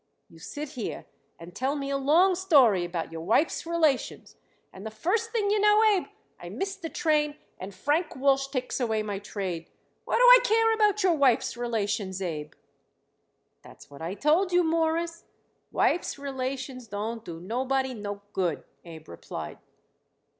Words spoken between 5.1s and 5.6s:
thing you